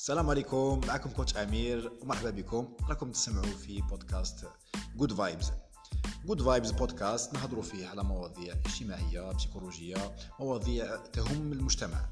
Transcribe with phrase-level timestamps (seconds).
[0.00, 0.80] السلام عليكم.
[0.86, 1.92] معكم coach أمير.
[2.02, 2.68] ومرحبا بكم.
[2.88, 4.48] راكم تسمعوا في podcast
[4.96, 5.52] Good Vibes
[6.24, 12.08] Good Vibes podcast نهضروا فيه على مواضيع اجتماعية بسيكولوجية مواضيع تهم المجتمع.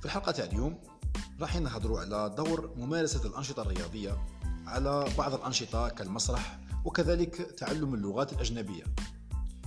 [0.00, 0.80] في الحلقة تاع اليوم
[1.40, 4.26] راح نهضروا على دور ممارسة الأنشطة الرياضية
[4.66, 8.84] على بعض الأنشطة كالمسرح وكذلك تعلم اللغات الأجنبية.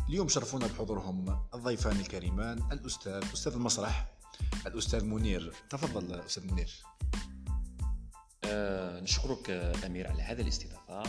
[0.10, 4.14] اليوم شرفونا بحضورهم الضيفان الكريمان الأستاذ أستاذ المسرح
[4.68, 5.54] الأستاذ منير.
[5.70, 6.84] تفضل أستاذ منير.
[9.04, 9.50] نشكرك
[9.86, 11.04] أمير على هذا الاستضافة.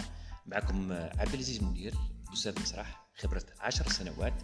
[0.46, 1.95] معكم عبد العزيز منير
[2.33, 4.34] أستاذ مسرح خبرة عشر سنوات.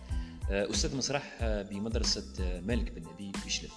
[0.51, 3.73] آه، أستاذ مسرح آه، بمدرسة آه، مالك بن نبي بشلف.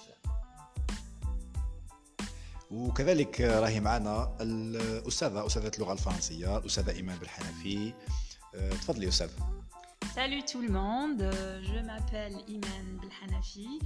[2.70, 7.92] وكذلك راهي معنا الأستاذة أستاذة اللغة الفرنسية الاستاذه إيمان بالحنفي.
[8.52, 9.30] تفضلي أستاذ.
[10.14, 13.80] Salut tout le monde, euh, je m'appelle Iman Belhanafi,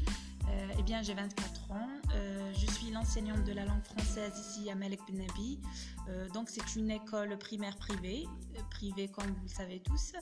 [0.48, 4.68] euh, eh bien j'ai 24 ans, Euh, je suis l'enseignante de la langue française ici
[4.68, 5.60] à Malek Ben Nabi.
[6.08, 8.26] Euh, donc c'est une école primaire privée,
[8.70, 10.14] privée comme vous le savez tous,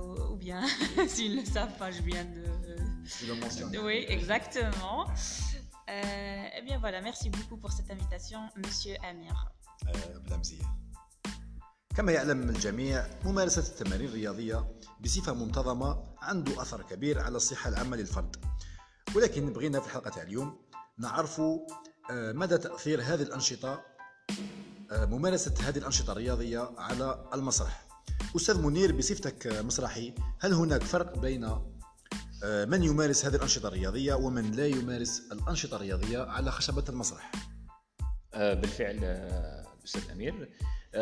[0.00, 0.62] ou, ou bien
[1.08, 2.44] s'ils ne le savent pas, je viens de...
[3.78, 5.06] Oui, exactement.
[5.88, 9.50] Eh bien voilà, merci beaucoup pour cette invitation, Monsieur Amir.
[11.96, 14.66] كما يعلم الجميع ممارسة التمارين الرياضية
[15.00, 18.36] بصفة منتظمة عنده أثر كبير على الصحة العامة للفرد.
[19.14, 20.58] ولكن بغينا في الحلقة تاع اليوم
[20.98, 21.62] نعرف أه،
[22.10, 23.82] مدى تأثير هذه الأنشطة
[24.90, 27.86] أه، ممارسة هذه الأنشطة الرياضية على المسرح؟
[28.36, 34.52] أستاذ منير بصفتك مسرحي هل هناك فرق بين أه، من يمارس هذه الأنشطة الرياضية ومن
[34.52, 37.32] لا يمارس الأنشطة الرياضية على خشبة المسرح؟
[38.34, 40.34] آه، بالفعل آه، أستاذ أمير.
[40.42, 40.48] آه،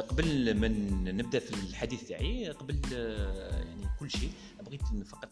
[0.00, 0.68] قبل ما
[1.12, 4.32] نبدأ في الحديث تاعي قبل يعني كل شيء
[4.66, 5.28] بغيت فقط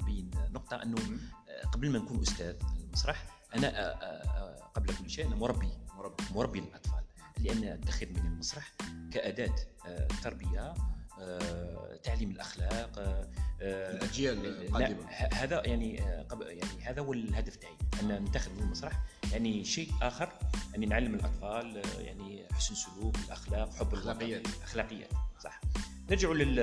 [0.00, 0.96] نبين نقطة أنه
[1.72, 3.92] قبل ما نكون أستاذ المسرح أنا
[4.74, 7.02] قبل كل شيء أنا مربي مربي مربي للاطفال
[7.38, 8.72] لأن اتخذ من المسرح
[9.10, 9.54] كأداة
[9.86, 10.74] آه، تربية
[12.02, 13.28] تعليم الأخلاق آه،
[13.60, 18.50] آه، الأجيال لا القادمة ه- هذا يعني آه، يعني هذا هو الهدف تاعي أن نتخذ
[18.52, 19.00] من المسرح
[19.32, 20.32] يعني شيء آخر
[20.76, 24.46] اني نعلم الأطفال آه، يعني حسن سلوك الأخلاق حب الوطن أخلاقيات.
[24.62, 25.10] اخلاقيات
[25.40, 25.60] صح.
[26.10, 26.54] نرجع لل-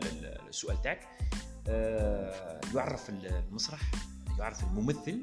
[0.00, 1.08] لل- للسؤال تاعك.
[1.68, 3.80] آه، يعرف المسرح
[4.38, 5.22] يعرف الممثل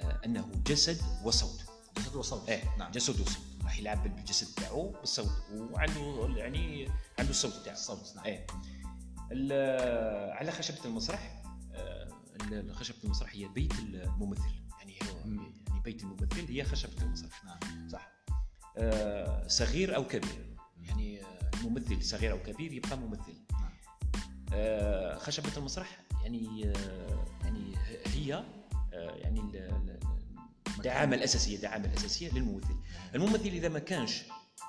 [0.00, 1.64] آه، أنه جسد وصوت.
[1.98, 2.48] جسد وصوت.
[2.48, 2.90] إيه نعم.
[2.92, 3.38] جسد وصوت.
[3.64, 6.88] راح يلعب بالجسد تاعو بالصوت وعنده يعني
[7.18, 7.76] عنده الصوت تاعو.
[7.76, 8.24] الصوت نعم.
[8.24, 8.46] إيه.
[10.32, 11.42] على خشبة المسرح
[11.74, 12.08] آه،
[12.72, 14.42] خشبة المسرح هي بيت الممثل.
[14.78, 14.98] يعني.
[15.68, 17.44] يعني بيت الممثل هي خشبة المسرح.
[17.44, 17.88] نعم.
[17.88, 18.12] صح.
[18.76, 20.56] آه، صغير أو كبير.
[20.82, 23.34] يعني آه، الممثل صغير أو كبير يبقى ممثل.
[23.52, 23.72] نعم.
[24.52, 27.74] آه، خشبة المسرح يعني آه، يعني
[28.06, 29.40] هي آه، يعني
[30.84, 32.76] ال- ال- الدعامه الأساسية الدعامه الأساسية للممثل.
[33.14, 34.22] الممثل إذا ما كانش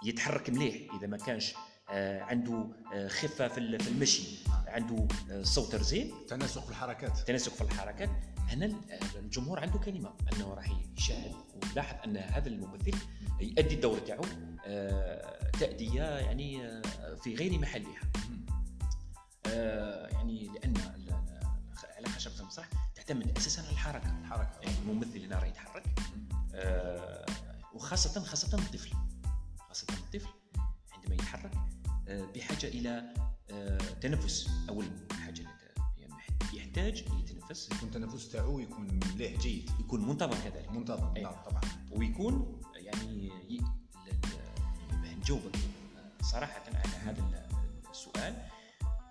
[0.03, 1.53] يتحرك مليح إذا ما كانش
[1.89, 4.37] آه، عنده آه، خفة في ال- في المشي
[4.67, 6.13] عنده آه، صوت رزين.
[6.27, 7.17] تناسق في الحركات.
[7.17, 8.09] تناسق في الحركات.
[8.49, 8.75] هنا ال-
[9.19, 12.93] الجمهور عنده كلمة أنه راح يشاهد ويلاحظ أن هذا الممثل
[13.41, 14.21] يؤدي الدور تاعو
[15.59, 16.81] تأدية يعني
[17.23, 18.01] في غير محلها.
[20.11, 20.73] يعني لأن
[22.25, 24.19] خشبه المسرح تعتمد أساسا على الحركة.
[24.19, 25.83] الحركة يعني الممثل هنا راه يتحرك.
[26.55, 27.25] آه،
[27.73, 28.91] وخاصة خاصة الطفل.
[29.59, 30.29] خاصة الطفل
[30.91, 31.51] عندما يتحرك
[32.07, 33.13] آه، بحاجة إلى
[33.51, 34.49] آه، تنفس.
[34.69, 36.13] أول حاجة لك- يعني
[36.53, 39.69] يحتاج يتنفس يكون التنفس تاعو يكون مليح جيد.
[39.79, 40.71] يكون منتظم كذلك.
[40.71, 41.21] منتظم أي.
[41.23, 41.61] نعم طبعا.
[41.91, 43.31] ويكون يعني
[45.17, 45.55] نجاوبك
[46.21, 48.45] صراحة على هذا ال- السؤال.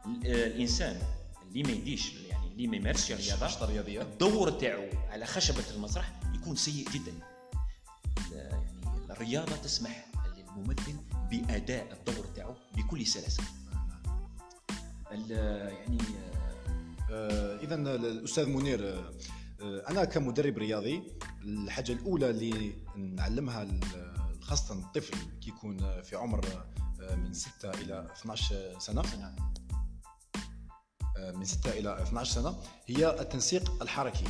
[0.06, 1.00] ال- الإنسان
[1.42, 2.23] اللي ما يديش يعني
[2.54, 7.12] اللي ما يمارسش الرياضة الأنشطة الرياضية الدور تاعو على خشبة المسرح يكون سيء جدا.
[8.32, 8.64] يعني
[9.10, 10.06] الرياضة تسمح
[10.36, 10.94] للممثل
[11.30, 13.42] بأداء الدور تاعو بكل سلاسة.
[15.12, 15.30] ال-
[15.74, 15.98] يعني
[17.62, 19.10] اذا الأستاذ منير آه،
[19.60, 21.02] آه، أنا كمدرب رياضي
[21.44, 23.68] الحاجة الأولى اللي نعلمها
[24.40, 26.44] خاصة الطفل كي يكون في عمر
[27.00, 29.00] آه، من 6 إلى 12 سنة.
[29.14, 29.54] أنا آه،
[31.32, 32.56] من 6 إلى 12 سنة
[32.86, 34.24] هي التنسيق الحركي.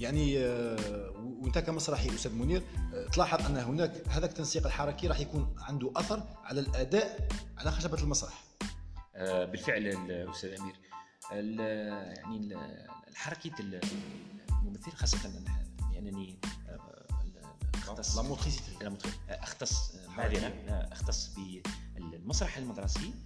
[0.00, 1.10] يعني آه،
[1.42, 2.62] وإنت كمسرحي أستاذ منير
[2.94, 7.28] آه، تلاحظ أن هناك هذاك التنسيق الحركي راح يكون عنده أثر على الأداء
[7.58, 8.44] على خشبة المسرح.
[9.14, 10.74] آه، بالفعل الأستاذ أمير.
[11.32, 11.60] ال-
[12.18, 13.80] يعني ال- الحركة ال-
[14.50, 15.18] الممثل خاصة
[15.92, 16.38] لأنني
[16.68, 17.06] آه،
[17.74, 18.16] أختص
[19.28, 20.52] لا أختص معذره
[20.92, 21.30] أختص
[21.96, 23.14] بالمسرح المدرسي.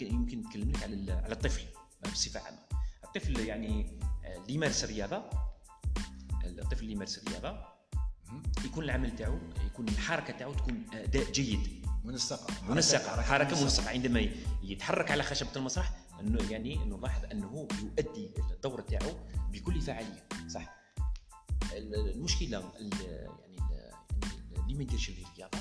[0.00, 1.62] يمكن نتكلم لك على على الطفل
[2.04, 2.58] بصفة عامة.
[3.04, 5.22] الطفل يعني آه، اللي يمارس الرياضة
[6.44, 7.74] الطفل اللي يمارس الرياضة
[8.64, 11.84] يكون العمل تاعو يكون الحركة تاعو تكون أداء جيد.
[12.04, 14.28] منسقه منسقه حركه منسقه عندما
[14.62, 19.10] يتحرك على خشبة المسرح أنه يعني نلاحظ أنه يؤدي الدور تاعو
[19.52, 20.76] بكل فعالية صح؟
[21.72, 22.90] المشكلة يعني
[24.56, 25.58] اللي ما يديرش الرياضة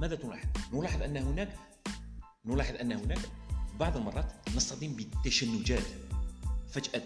[0.00, 1.56] ماذا تلاحظ؟ نلاحظ أن هناك
[2.46, 3.18] نلاحظ أن هناك
[3.80, 5.86] بعض المرات نصطدم بالتشنجات.
[6.70, 7.02] فجأة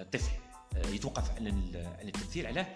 [0.00, 0.30] الطفل
[0.76, 1.46] آه، يتوقف عن
[2.00, 2.66] عن التمثيل علاه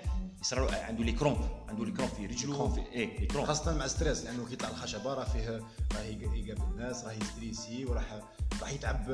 [0.40, 1.38] يصير عنده les crampes
[1.68, 5.14] عنده les crampes في رجله في إيه les crampes خاصة مع stress لأنه كيطلع الخشبة
[5.14, 5.62] راه فيه
[5.94, 8.20] راه يقابل الناس راه ي stresser وراح
[8.60, 9.06] راح يتعب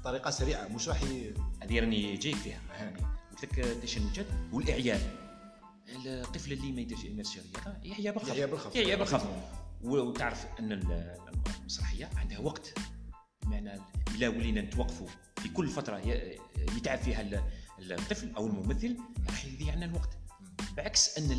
[0.00, 1.02] بطريقة سريعة مش راح
[1.62, 2.60] هذه راني جاي فيها.
[3.30, 5.26] قلت لك التشنجات والإعياء.
[6.06, 8.28] الطفل اللي ما يديرش يمارس الرياضه يحيا بالخف
[8.76, 9.26] يحيا بالخف
[9.86, 10.72] وتعرف أن
[11.60, 12.74] المسرحية عندها وقت.
[13.42, 13.80] بمعنى
[14.14, 15.98] الا ولينا نتوقفوا في كل فترة
[16.76, 17.42] يتعب فيها
[17.80, 18.96] الطفل أو الممثل
[19.28, 20.18] راح يضيع عنا الوقت.
[20.76, 21.30] بعكس أن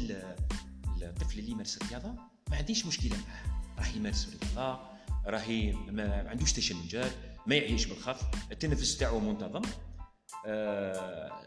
[1.02, 2.10] الطفل اللي يمارس الرياضة
[2.50, 3.18] ما عنديش مشكلة
[3.78, 4.80] راح يمارس الرياضة
[5.26, 7.12] راهي ما عندوش تشنجات
[7.48, 8.22] ما يعيش بالخف.
[8.52, 9.62] التنفس تاعو منتظم.
[10.46, 11.42] آه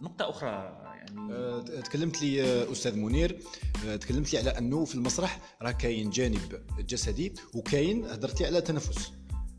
[0.00, 0.48] نقطة أخرى
[0.84, 1.32] يعني.
[1.32, 3.38] أه تكلمت لي آه، أستاذ منير.
[3.86, 9.12] أه تكلمت لي على أنه في المسرح راه كاين جانب جسدي وكاين هدرتي على تنفس.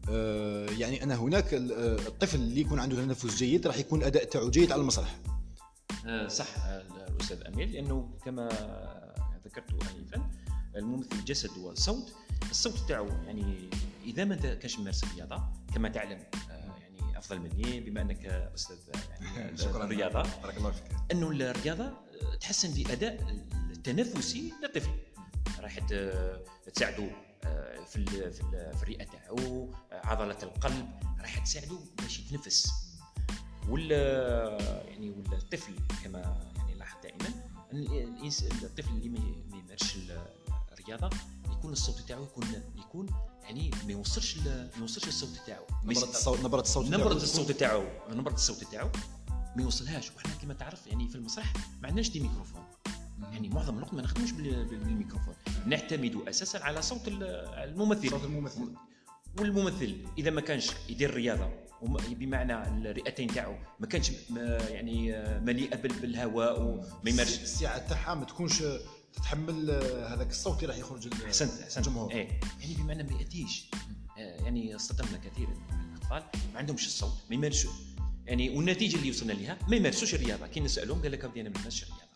[0.10, 4.72] أه يعني أن هناك الطفل اللي يكون عنده تنفس جيد راح يكون أداء تاعو جيد
[4.72, 5.20] على المسرح.
[6.06, 6.48] أه صح
[7.10, 8.50] الأستاذ أمير لأنه كما
[9.46, 10.30] ذكرت آنفا
[10.76, 12.14] الممثل الجسد والصوت
[12.52, 13.70] الصوت تاعو يعني
[14.06, 15.44] إذا ما كانش ممارس الرياضة
[15.74, 16.20] كما تعلم
[17.18, 18.78] أفضل مني بما أنك أستاذ
[19.10, 19.84] يعني شكرا.
[19.84, 20.24] الرياضة.
[20.44, 20.84] بارك الله فيك.
[21.12, 21.92] انه الرياضة
[22.42, 23.30] تحسن في اداء
[23.72, 24.92] التنفسي للطفل.
[25.60, 25.80] راح
[26.74, 27.10] تساعده
[27.44, 28.32] آه، في في,
[28.78, 30.90] في الرئة تاعو عضلة القلب.
[31.22, 32.72] راح تساعده باش يتنفس.
[33.70, 33.92] وال
[34.88, 35.74] يعني والطفل
[36.04, 36.20] كما
[36.58, 37.28] يعني لاحظ دائما
[38.64, 39.98] الطفل اللي ما يمارسش
[40.72, 41.10] الرياضة
[41.52, 43.06] يكون الصوت تاعو يكون يكون
[43.48, 48.34] يعني ما يوصلش ما يوصلش الصوت تاعو نبرة الصوت نبرة الصوت نبرة الصوت تاعو نبرة
[48.34, 48.90] الصوت تاعو
[49.56, 50.12] ما يوصلهاش.
[50.12, 52.64] وحنا كما تعرف يعني في المسرح ما عندناش دي ميكروفون.
[53.32, 55.34] يعني معظم الوقت ما نخدموش بالميكروفون.
[55.66, 58.10] نعتمد أساسا على صوت الممثل.
[58.10, 58.74] صوت الممثل.
[59.40, 61.50] والممثل إذا ما كانش يدير رياضه
[62.10, 64.12] بمعنى الرئتين تاعو ما كانش
[64.70, 68.64] يعني مليئة بالهواء وما يمارش السعه تاعها ما تكونش
[69.14, 69.72] تتحمل
[70.08, 71.88] هذاك الصوت اللي راح يخرج أحسنت أحسنت.
[71.88, 72.12] الجمهور.
[72.12, 72.40] إيه.
[72.60, 73.70] يعني بمعنى ما يأتيش.
[74.18, 76.24] آه، يعني اصطدمنا كثير من الأطفال.
[76.54, 77.72] ما عندهمش الصوت ما يمارسوا
[78.26, 80.48] يعني والنتيجة اللي وصلنا لها ما يمارسوش الرياضة.
[80.48, 82.08] كي نسألهم قال لك أنا ما نمارسش الرياضة.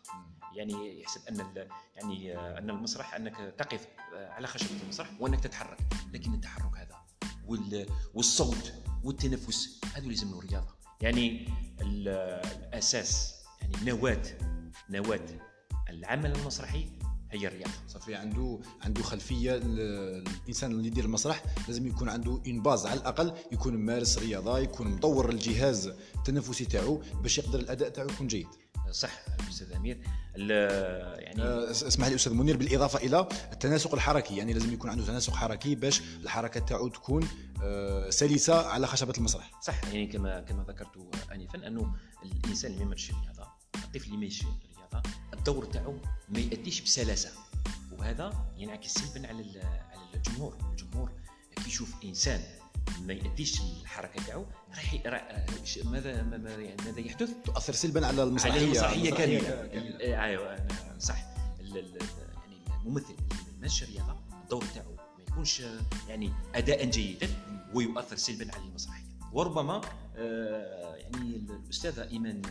[0.56, 5.78] يعني يحسب أن يعني آه، أن المسرح أنك تقف آه، على خشبة المسرح وأنك تتحرك.
[6.14, 7.02] لكن التحرك هذا
[8.14, 8.74] والصوت
[9.04, 10.76] والتنفس هذو لازم الرياضة.
[11.02, 11.48] يعني
[11.82, 14.24] الأساس يعني نواة
[14.90, 15.51] نواة
[15.92, 16.88] العمل المسرحي
[17.32, 17.72] هي الرياضة.
[17.88, 23.34] صافي عنده عنده خلفية الإنسان اللي يدير المسرح لازم يكون عنده une base على الأقل
[23.52, 28.48] يكون مارس رياضة يكون مطور الجهاز التنفسي تاعو باش يقدر الأداء تاعو يكون جيد.
[28.92, 29.12] صح
[29.50, 30.02] أستاذ أمير.
[30.36, 34.38] يعني آه، اسمح لي أستاذ منير بالإضافة إلى التناسق الحركي.
[34.38, 37.28] يعني لازم يكون عنده تناسق حركي باش الحركة تاعو تكون
[37.64, 39.52] آه، سلسة على خشبة المسرح.
[39.62, 40.98] صح يعني كما كما ذكرت
[41.32, 44.26] انفا أنه الإنسان اللي ما يمارسش الرياضة الطفل اللي ما
[45.34, 45.98] الدور تاعو
[46.30, 47.32] ما يأديش بسلاسة.
[47.92, 50.58] وهذا ينعكس سلبا على على الجمهور.
[50.72, 51.12] الجمهور
[51.56, 52.42] كي يشوف إنسان
[53.02, 54.46] ما يأديش الحركة تاعو
[55.06, 55.44] راح
[55.86, 59.72] ماذا ماذا يحدث؟ تؤثر سلبا على المسرحيه على المسرحيه كاملة.
[60.00, 60.68] إيه، أيوه
[61.00, 61.18] صح.
[61.60, 61.82] يعني
[62.86, 65.64] الممثل اللي ما الرياضه الدور تاعو ما يكونش
[66.10, 67.30] يعني اداء جيدا
[67.74, 69.82] ويؤثر سلبا على المسرحيه وربما
[70.16, 72.42] آه، يعني الأستاذة إيمان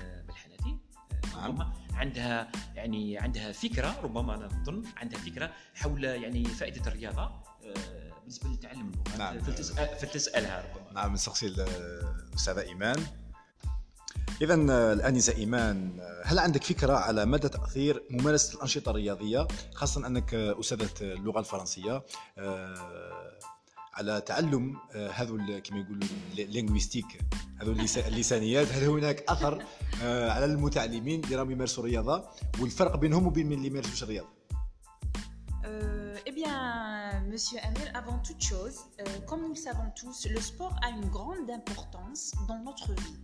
[1.44, 7.22] آه، ربما عندها يعني عندها فكرة ربما أنا أظن عندها فكرة حول يعني فائدة الرياضة
[7.22, 9.40] آه، بالنسبة لتعلم اللغة نعم.
[10.00, 10.92] فلتسألها ربما.
[10.92, 13.06] نعم نسقسي الأستاذة إيمان.
[14.42, 14.54] اذا
[14.92, 21.40] الأنسة إيمان هل عندك فكرة على مدى تأثير ممارسة الأنشطة الرياضية خاصة أنك أستاذة اللغة
[21.40, 22.02] الفرنسية
[23.94, 27.20] على تعلم آه، هذو كما يقولوا لينغويستيك؟
[27.60, 27.72] هذو
[28.06, 29.64] اللسانيات هل هناك اثر
[30.02, 32.24] آه، على المتعلمين اللي راهم يمارسوا الرياضه
[32.60, 34.40] والفرق بينهم وبين من اللي يمارسوش الرياضه
[36.26, 40.74] Eh bien, Monsieur Amir, avant toute chose, euh, comme nous le savons tous, le sport
[40.86, 43.18] a une grande importance dans notre vie.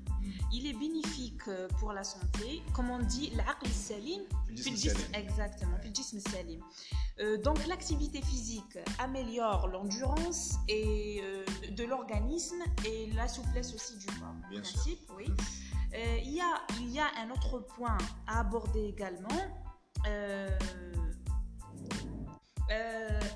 [0.52, 2.62] Il est bénéfique euh, pour la santé.
[2.74, 4.22] Comme on dit, l'aql salim,
[5.14, 5.76] exactement,
[6.30, 6.60] salim.
[7.20, 14.06] Euh, donc l'activité physique améliore l'endurance et euh, de l'organisme et la souplesse aussi du
[14.06, 14.34] corps.
[14.50, 15.26] Bien principe, oui.
[15.94, 19.28] il, y a, il y a un autre point à aborder également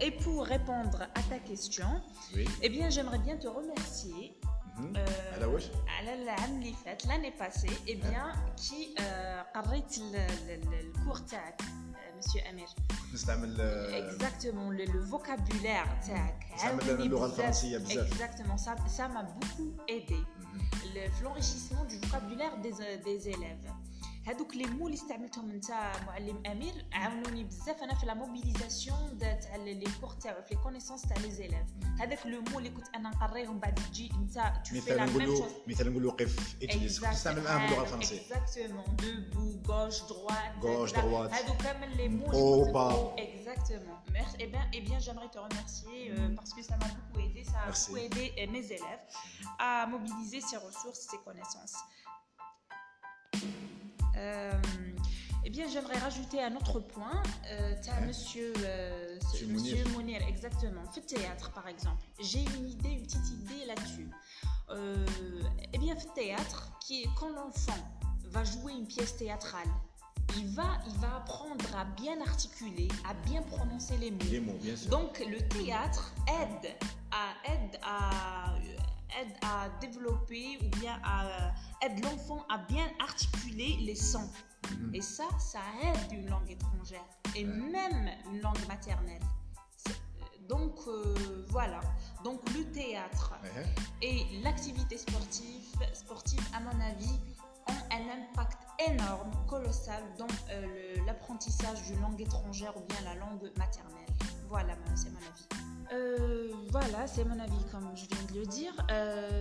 [0.00, 1.87] et pour répondre à ta question,
[2.62, 4.35] eh bien, j'aimerais bien te remercier
[7.07, 8.95] l'année passée, eh bien, qui
[9.55, 11.62] قريت الكور تاعك
[12.17, 12.69] monsieur Amir.
[13.93, 16.39] Exactement, le, le vocabulaire تاعك.
[17.89, 20.19] Exactement, ça ça m'a beaucoup aidé.
[21.21, 23.67] L'enrichissement du vocabulaire des, des élèves.
[24.25, 25.71] هذوك لي مو اللي استعملتهم انت
[26.07, 31.01] معلم امير عاونوني بزاف انا في لا موبيليزاسيون تاع لي كور تاعو في لي كونيسونس
[31.01, 31.65] تاع لي زيليف
[32.00, 36.55] هذاك لو مو اللي كنت انا نقريهم بعد تجي انت مثلا نقولوا مثلا نقولوا قف
[36.63, 42.31] اتليس تستعمل معاهم باللغه الفرنسيه اكزاكتومون دوبو غوش دروات غوش دروات هادو كامل لي مو
[42.31, 46.75] او با exactement merci et bien et bien j'aimerais te remercier euh, parce que ça
[46.81, 47.91] m'a beaucoup aidé ça a Merci.
[47.91, 49.03] beaucoup aidé mes élèves
[49.59, 52.05] à mobiliser ces ressources ces connaissances euh,
[55.44, 57.22] eh bien, j'aimerais rajouter un autre point.
[57.50, 60.84] Euh, tu as monsieur, euh, monsieur Mounir, exactement.
[60.92, 62.02] Fait théâtre, par exemple.
[62.20, 64.08] J'ai une idée, une petite idée là-dessus.
[64.70, 65.06] Euh,
[65.72, 67.78] eh bien, fait théâtre, qui est quand l'enfant
[68.26, 69.66] va jouer une pièce théâtrale,
[70.36, 74.18] il va, il va apprendre à bien articuler, à bien prononcer les mots.
[74.30, 74.90] Les mots, bien sûr.
[74.90, 76.70] Donc, le théâtre aide
[77.10, 78.54] à, aide à
[79.20, 81.50] aide à développer ou bien à, euh,
[81.82, 84.28] aide l'enfant à bien articuler les sons.
[84.70, 84.94] Mhm.
[84.94, 87.04] Et ça, ça aide une langue étrangère
[87.36, 89.22] et même une langue maternelle.
[89.88, 89.92] Euh,
[90.48, 91.80] donc euh, voilà.
[92.24, 93.34] Donc le théâtre
[94.02, 97.18] et l'activité sportive, sportive, à mon avis,
[97.68, 98.58] ont un impact
[98.90, 100.26] énorme, colossal dans
[101.06, 104.00] l'apprentissage d'une langue étrangère ou bien la langue maternelle.
[104.50, 105.47] Voilà, c'est mon avis.
[105.92, 108.75] Euh, voilà, c'est mon avis comme je viens de le dire.
[108.90, 109.40] Euh,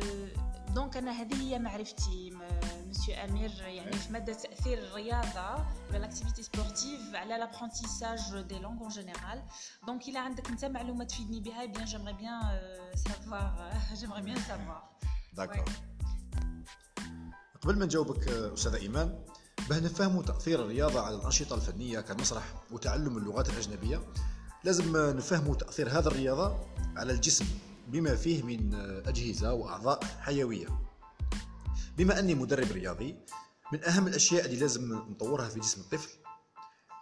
[0.75, 2.34] donc أنا هذه هي معرفتي
[2.88, 8.89] مسيو امير يعني في ماده تاثير الرياضه ولا l'activité sportive على l'apprentissage des langues en
[8.89, 9.43] général
[9.88, 12.42] donc الا عندك انت معلومه تفيدني بها بيان جيمري بيان
[12.96, 14.89] سافوار جيمري بيان سافوار
[15.34, 15.66] داكور
[17.62, 19.25] قبل ما نجاوبك أستاذة إيمان
[19.70, 24.01] باه نفهموا تأثير الرياضة على الأنشطة الفنية كالمسرح وتعلم اللغات الأجنبية.
[24.63, 26.58] لازم نفهموا تأثير هذا الرياضة
[26.98, 27.46] على الجسم
[27.88, 28.75] بما فيه من
[29.06, 30.68] أجهزة وأعضاء حيوية.
[31.98, 33.16] بما أني مدرب رياضي
[33.74, 36.10] من أهم الأشياء اللي لازم نطورها في جسم الطفل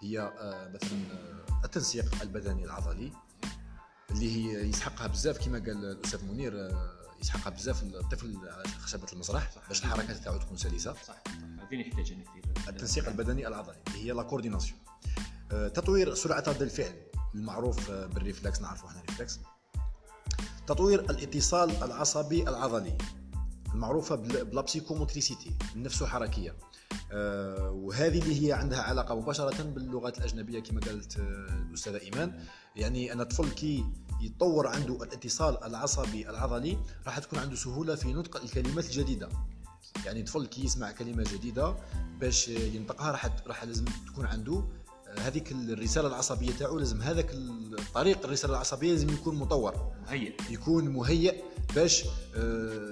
[0.01, 3.11] هي آه، مثلا آه، التنسيق البدني العضلي
[4.11, 9.51] اللي هي يسحقها بزاف كما قال الأستاذ منير آه، يسحقها بزاف الطفل على خشبة المسرح
[9.67, 10.93] باش الحركات تاعو تكون سلسة.
[10.93, 11.23] صح
[11.61, 12.17] هذه نحتاج
[12.67, 14.79] التنسيق البدني العضلي اللي هي لا كورديناسيون
[15.49, 16.95] تطوير سرعة رد الفعل.
[17.37, 19.39] المعروف بال réflexe نعرفوا إحنا réflexe.
[20.67, 22.97] تطوير الاتصال العصبي العضلي
[23.73, 26.55] المعروفة ب la psychomotricité النفس حركية.
[27.11, 31.17] آه وهذه اللي هي عندها علاقة مباشرة باللغات الأجنبية كما قالت
[31.69, 32.43] الأستاذة إيمان.
[32.75, 33.85] يعني أن الطفل كي
[34.21, 39.29] يتطور عنده الاتصال العصبي العضلي راح تكون عنده سهولة في نطق الكلمات الجديدة.
[40.05, 41.75] يعني طفل كي يسمع كلمة جديدة
[42.19, 44.63] باش ينطقها راح راح لازم تكون عنده
[45.19, 49.91] هذيك الرسالة العصبية تاعو لازم هذاك الطريق الرسالة العصبية لازم يكون مطور.
[50.05, 51.43] مهيئ يكون مهيئ
[51.75, 52.07] باش آه،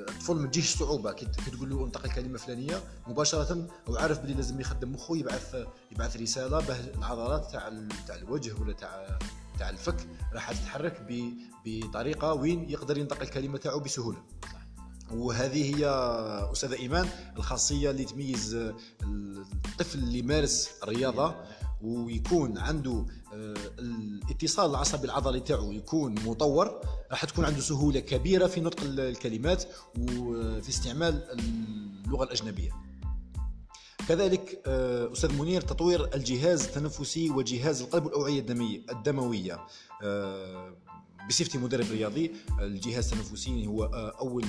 [0.10, 1.12] الطفل ما تجيش صعوبة.
[1.12, 5.56] كي تقول له انطق الكلمة الفلانيه مباشرة هو عارف بلي لازم يخدم مخه يبعث
[5.92, 9.20] يبعث رسالة باه العضلات تاع تاع الوجه ولا تاع
[9.60, 11.08] تاع الفك راح تتحرك
[11.66, 14.18] بطريقة وين يقدر ينطق الكلمة تاعو بسهولة.
[15.12, 15.86] وهذه هي
[16.52, 18.56] أستاذة إيمان الخاصية اللي تميز
[19.66, 21.36] الطفل اللي مارس الرياضه
[21.86, 28.62] ويكون عنده آه، الاتصال العصبي العضلي تاعو يكون مطور راح تكون عنده سهولة كبيرة في
[28.62, 29.64] نطق الكلمات
[29.98, 31.24] وفي استعمال
[32.06, 32.72] اللغة الأجنبية.
[34.08, 39.60] كذلك آه، أستاذ منير تطوير الجهاز التنفسي وجهاز القلب والأوعية الدمويه الدموية.
[40.04, 40.76] آه،
[41.30, 43.84] بصفتي مدرب رياضي الجهاز التنفسي هو
[44.20, 44.46] أول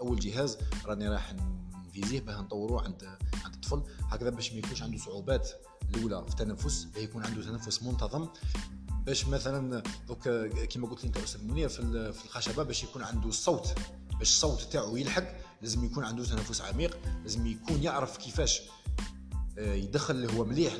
[0.00, 1.34] أول جهاز راني راح
[1.98, 3.04] نفيزيه باه نطوروه عند
[3.44, 5.50] عند الطفل هكذا باش ما يكونش عنده صعوبات.
[5.94, 8.28] الأولى في التنفس يكون عنده تنفس منتظم.
[9.06, 13.28] باش مثلا دوك كما قلت لي أنت أستاذ منير في في الخشبة باش يكون عنده
[13.28, 13.74] الصوت
[14.18, 15.24] باش الصوت تاعو يلحق
[15.62, 16.98] لازم يكون عنده تنفس عميق.
[17.22, 18.62] لازم يكون يعرف كيفاش
[19.58, 20.74] آه، يدخل هو مليح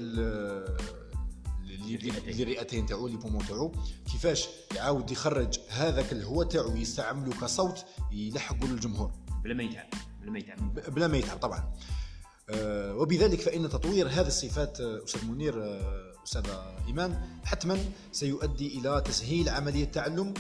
[1.64, 3.72] للرئتين تاعو لي بومون تاعو.
[4.12, 9.12] كيفاش؟ يعاود يخرج هذاك الهواء تاعو يستعمله كصوت يلحقه للجمهور.
[9.44, 9.86] بلا ما يتعب.
[10.24, 11.72] بلا ما يتعب بلا ما يتعب طبعا.
[12.50, 16.46] آه، وبذلك فإن تطوير هذه الصفات آه، أستاذ منير آه، أستاذ
[16.86, 17.78] إيمان حتما
[18.12, 20.34] سيؤدي إلى تسهيل عملية التعلم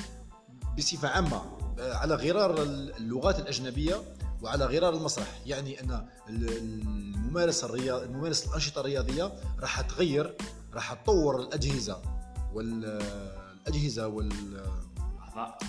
[0.78, 1.42] بصفة عامة
[1.78, 4.02] على غرار اللغات الأجنبية
[4.42, 5.40] وعلى غرار المسرح.
[5.46, 10.36] يعني أن الممارسة الرياض الممارسة الأنشطة الرياضية راح تغير
[10.74, 12.02] راح تطور الأجهزة
[12.54, 14.32] والاجهزه وال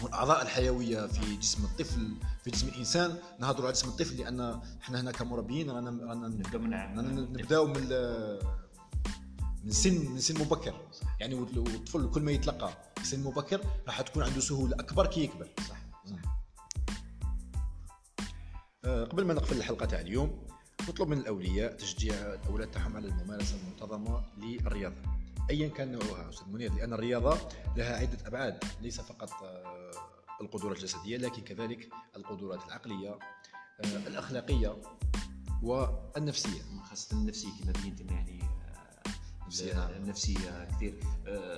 [0.03, 3.17] والاعضاء الحيوية في جسم الطفل في جسم الإنسان.
[3.39, 7.89] نهضروا على جسم الطفل لأن إحنا هنا كمربيين رانا رانا نبداو من
[9.63, 10.75] من سن من سن مبكر.
[11.19, 12.69] يعني والطفل كل ما يتلقى
[13.03, 15.47] سن مبكر راح تكون عنده سهولة أكبر كي يكبر.
[15.69, 16.35] صح, صح.
[18.85, 20.47] آه، قبل ما نقفل الحلقة تاع اليوم
[20.89, 24.95] نطلب من الأولياء تشجيع الاولاد تاعهم على الممارسة المنتظمة للرياضة.
[25.49, 27.37] ايا كان نوعها أستاذ منير لأن الرياضة
[27.75, 29.91] لها عدة أبعاد ليس فقط آه،
[30.41, 34.81] القدرات الجسدية لكن كذلك القدرات العقلية آه، الأخلاقية
[35.63, 36.61] والنفسية.
[36.89, 38.39] خاصة النفسية كما بينت يعني
[39.41, 39.91] النفسيه نعم.
[39.91, 40.99] النفسيه كثير.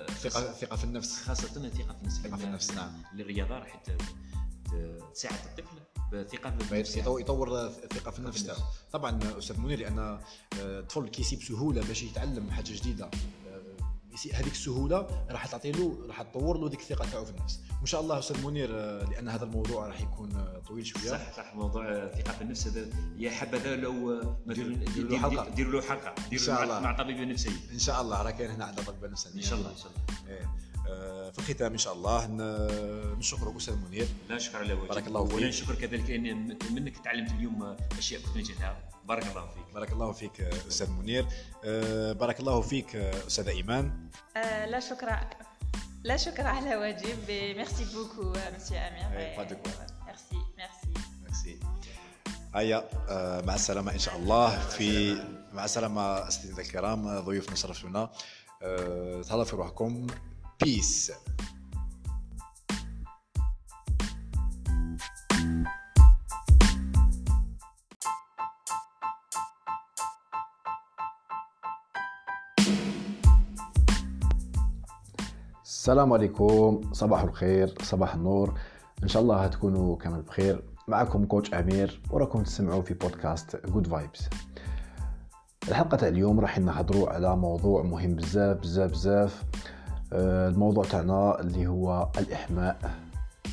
[0.08, 1.24] ثقه ثقة في النفس.
[1.24, 2.18] خاصة الثقه في النفس.
[2.18, 2.92] ثقة في النفس نعم.
[3.14, 3.82] الرياضه راح
[5.14, 5.78] تساعد الطفل
[6.12, 8.52] بثقة في يطور الثقه في النفس
[8.92, 10.20] طبعا أستاذ منير لأن
[10.54, 13.10] الطفل آه، كيسي بسهوله باش يتعلم حاجة جديدة
[14.34, 17.60] هذيك السهولة راح تعطي له راح تطور له ديك الثقة تاعو في النفس.
[17.78, 21.12] وإن شاء الله أستاذ منير آه، لأن هذا الموضوع راح يكون آه، طويل شوية.
[21.12, 25.50] صح صح موضوع الثقة في النفس هذا يا حبذا لو ديروا له حلقة.
[25.50, 26.16] ديروا له حلقة.
[26.30, 27.52] ديروا مع طبيب نفسي.
[27.74, 28.22] إن شاء الله.
[28.22, 29.72] راه كاين هنا عندنا طبيب نفسي إن شاء الله.
[29.72, 30.34] إن شاء الله.
[30.34, 30.50] إيه.
[30.88, 32.28] آه، في الختام إن شاء الله.
[33.18, 34.08] نشكرك أستاذ منير.
[34.30, 34.90] لا شكرا على واجب.
[34.90, 35.36] بارك الله فيك.
[35.36, 36.34] ونشكر كذلك إني
[36.72, 39.74] منك تعلمت اليوم أشياء كنت نجدها بارك الله فيك.
[39.74, 41.26] بارك الله فيك أستاذ منير.
[41.66, 44.10] آه، بارك الله فيك أستاذة إيمان.
[44.38, 45.30] آه، لا شكرا
[46.04, 51.60] لا شكرا على واجب merci beaucoup monsieur امير merci merci merci.
[52.56, 52.90] هيا
[53.46, 54.60] مع السلامة إن شاء الله.
[54.60, 55.16] في
[55.54, 58.10] مع السلامة اساتذه الكرام ضيوفنا شرفتونا.
[59.24, 60.08] تهلاو في روحكم.
[60.62, 61.12] peace
[75.88, 76.82] السلام عليكم.
[76.94, 78.54] صباح الخير صباح النور.
[79.04, 80.64] إن شاء الله تكونوا كامل بخير.
[80.88, 84.30] معكم coach أمير وراكم تسمعوا في بودكاست Good Vibes
[85.68, 89.44] الحلقة تاع اليوم راح نهضروا على موضوع مهم بزاف بزاف بزاف.
[90.14, 92.78] آه، الموضوع تاعنا اللي هو الإحماء.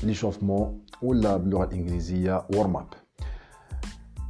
[0.03, 2.89] l'échauffement ولا باللغة الإنجليزية warm up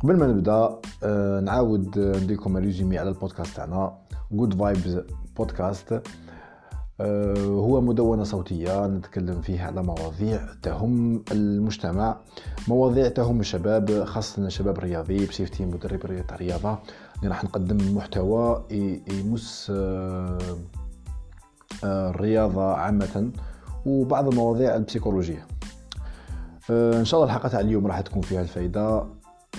[0.03, 3.99] قبل ما نبدأ آه، نعاود نديكم résumé على البودكاست تاعنا
[4.31, 5.01] Good Vibes
[5.37, 6.03] بودكاست
[7.01, 12.17] هو مدونة صوتية نتكلم فيها على مواضيع تهم المجتمع
[12.69, 16.79] مواضيع تهم الشباب خاصة الشباب الرياضي بصفتي مدرب الرياضة
[17.19, 18.65] اللي راح نقدم محتوى
[19.11, 20.39] يمس آه،
[21.85, 23.31] الرياضة عامة
[23.87, 25.47] وبعض المواضيع البسيكولوجية.
[26.71, 29.07] آه، إن شاء الله الحلقة تاع اليوم راح تكون فيها الفايدة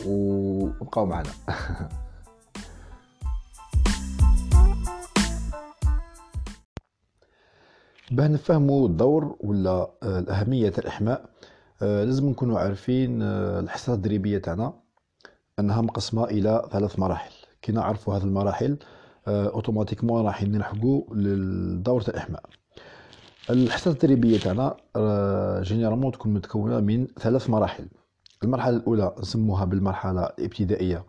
[0.05, 1.29] وابقوا معنا.
[8.11, 11.25] باه نفهموا الدور ولا آه، الأهمية تاع الإحماء.
[11.81, 14.73] آه، لازم نكونوا عارفين الحصة التدريبية تاعنا
[15.59, 17.31] أنها مقسمة إلى ثلاث مراحل.
[17.61, 18.77] كي نعرفوا هذه المراحل
[19.27, 22.43] automatiquement راح نلحقوا للدور تاع الإحماء.
[23.49, 24.75] الحصة التدريبيه تاعنا
[25.61, 27.87] généralement تكون متكونة من ثلاث مراحل.
[28.43, 31.05] المرحلة الأولى نسموها بالمرحلة الإبتدائية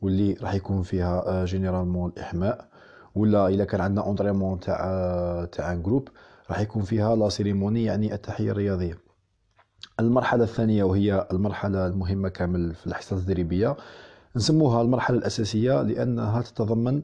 [0.00, 2.68] واللي راح يكون فيها généralement الإحماء
[3.14, 6.08] ولا إلا كان عندنا entraînement تاع تاع groupe
[6.50, 8.98] راح يكون فيها la cérémonie يعني التحية الرياضية.
[10.00, 13.76] المرحلة الثانية وهي المرحلة المهمة كامل في الحصة التدريبية.
[14.36, 17.02] نسموها المرحلة الأساسية لأنها تتضمن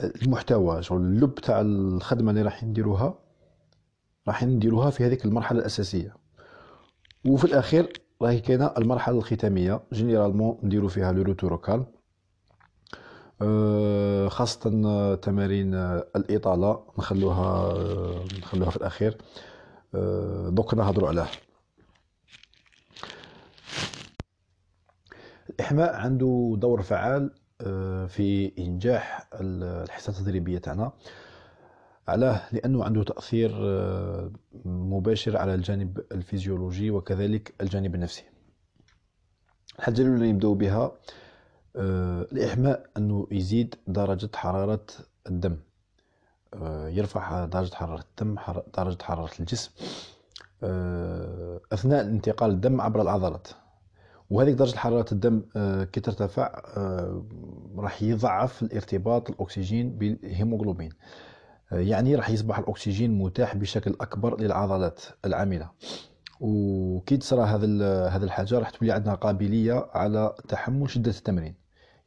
[0.00, 3.18] المحتوى شغل اللب تاع الخدمة اللي راح نديروها
[4.28, 6.16] راح نديروها في هذيك المرحلة الأساسية.
[7.26, 7.92] وفي الأخير
[8.22, 9.80] راهي كاينة المرحلة الختامية.
[9.92, 11.34] جينيرالمون نديرو فيها لو
[11.68, 11.99] أه
[14.28, 15.74] خاصة تمارين
[16.16, 17.74] الإطالة نخلوها
[18.38, 19.16] نخلوها في الأخير.
[19.94, 21.28] أه دوك نهضروا عليها
[25.50, 30.92] الإحماء عنده دور فعال آه، في إنجاح الحصة التدريبية تاعنا.
[32.08, 34.30] علاه لأنه عنده تأثير آه،
[34.64, 38.24] مباشر على الجانب الفيزيولوجي وكذلك الجانب النفسي.
[39.78, 40.92] الحاجة الأولى اللي نبداو بها
[41.76, 44.86] آه، الإحماء أنه يزيد درجة حرارة
[45.26, 45.56] الدم.
[46.86, 48.36] يرفع درجة حرارة الدم
[48.78, 49.70] درجة حرارة الجسم.
[51.72, 53.48] أثناء انتقال الدم عبر العضلات.
[54.30, 57.24] وهذيك درجة حرارة الدم آه، كي ترتفع آه،
[57.76, 60.92] راح يضعف الارتباط الأكسجين بالهيموغلوبين.
[61.72, 65.70] آه، يعني راح يصبح الأكسجين متاح بشكل أكبر للعضلات العاملة.
[66.40, 71.59] وكي تصرى هذا هذا الحاجة راح تولي عندنا قابلية على تحمل شدة التمرين.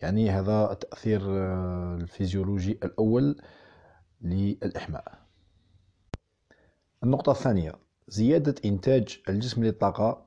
[0.04, 1.22] يعني هذا التاثير
[1.96, 3.42] الفيزيولوجي الأول
[4.22, 5.20] للإحماء.
[7.04, 7.74] النقطة الثانية
[8.08, 10.26] زيادة إنتاج الجسم للطاقة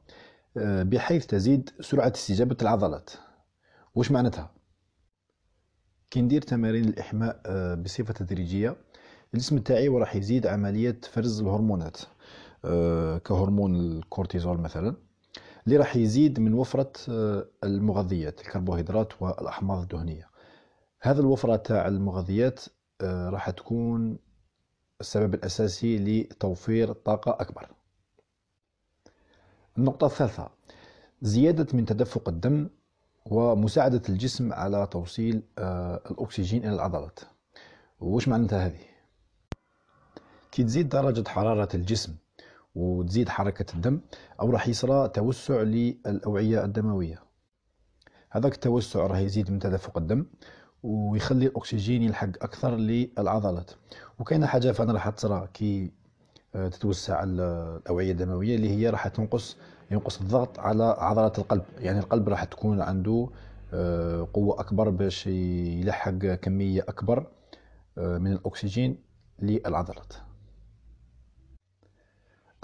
[0.57, 3.11] آه، بحيث تزيد سرعة استجابة العضلات.
[3.95, 4.51] واش معناتها؟
[6.11, 8.77] كي ندير تمارين الإحماء آه، بصفة تدريجية.
[9.35, 11.97] الجسم تاعي راح يزيد عملية فرز الهرمونات
[12.65, 14.97] آه، كهرمون الكورتيزول مثلا.
[15.67, 16.93] اللي راح يزيد من وفرة
[17.65, 20.31] المغذيات الكربوهيدرات والأحماض الدهنية.
[21.01, 22.61] هذا الوفرة تاع المغذيات
[23.03, 24.19] راح تكون
[25.01, 27.69] السبب الأساسي لتوفير طاقة أكبر.
[29.79, 30.51] النقطة الثالثة
[31.23, 32.69] زيادة من تدفق الدم
[33.27, 37.21] ومساعدة الجسم على توصيل آه، الأكسجين إلى العضلات.
[38.01, 38.85] وش معناتها هذه؟
[40.53, 42.17] كي تزيد درجة حرارة الجسم
[42.77, 44.01] وتزيد حركة الدم
[44.41, 47.23] أو راح يصرى توسع للأوعية الدموية.
[48.31, 50.27] هذاك التوسع راح يزيد من تدفق الدم
[50.83, 53.71] ويخلي الأكسجين يلحق أكثر للعضلات.
[54.19, 55.91] وكاينه حاجة فأنا راح تصرى كي
[56.55, 59.57] آه، تتوسع الأوعية الدموية اللي هي راح تنقص
[59.91, 61.63] ينقص الضغط على عضلات القلب.
[61.79, 63.29] يعني القلب راح تكون عنده
[63.75, 67.27] آه، قوة أكبر باش يلحق كمية أكبر
[67.99, 68.99] آه، من الأكسجين
[69.39, 70.26] للعضلات.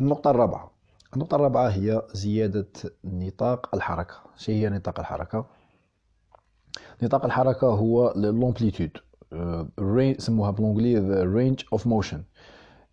[0.02, 0.70] النقطة الرابعة.
[1.14, 2.68] النقطة الرابعة هي زيادة
[3.04, 4.14] نطاق الحركة.
[4.36, 5.46] واش هي نطاق الحركة؟
[7.02, 8.90] نطاق الحركة هو l'amplitude
[10.18, 12.22] نسموها بال anglais range of motion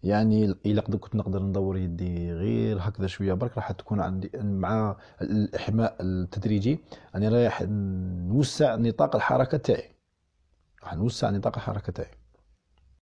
[0.04, 3.34] يعني إلا كنت نقدر ندور يدي غير هكذا شوية.
[3.34, 6.80] برك راح تكون عندي مع الإحماء التدريجي.
[7.14, 9.92] يعني رايح نوسع نطاق الحركة تاعي.
[10.84, 12.19] راح نوسع نطاق الحركة تاعي.